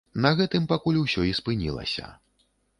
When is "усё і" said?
1.03-1.35